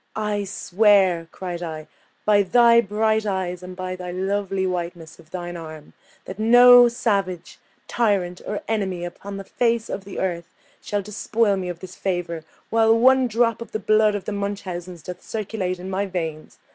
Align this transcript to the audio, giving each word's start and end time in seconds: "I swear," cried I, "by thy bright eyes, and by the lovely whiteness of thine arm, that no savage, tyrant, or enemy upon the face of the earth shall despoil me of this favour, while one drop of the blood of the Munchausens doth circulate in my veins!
"I 0.15 0.45
swear," 0.45 1.27
cried 1.31 1.61
I, 1.61 1.85
"by 2.25 2.41
thy 2.41 2.81
bright 2.81 3.23
eyes, 3.27 3.61
and 3.61 3.75
by 3.75 3.95
the 3.95 4.11
lovely 4.11 4.65
whiteness 4.65 5.19
of 5.19 5.29
thine 5.29 5.55
arm, 5.55 5.93
that 6.25 6.39
no 6.39 6.87
savage, 6.87 7.59
tyrant, 7.87 8.41
or 8.47 8.63
enemy 8.67 9.05
upon 9.05 9.37
the 9.37 9.43
face 9.43 9.89
of 9.91 10.03
the 10.03 10.17
earth 10.19 10.49
shall 10.81 11.03
despoil 11.03 11.55
me 11.55 11.69
of 11.69 11.81
this 11.81 11.95
favour, 11.95 12.43
while 12.71 12.97
one 12.97 13.27
drop 13.27 13.61
of 13.61 13.73
the 13.73 13.77
blood 13.79 14.15
of 14.15 14.25
the 14.25 14.31
Munchausens 14.31 15.03
doth 15.03 15.21
circulate 15.21 15.77
in 15.77 15.87
my 15.87 16.07
veins! 16.07 16.57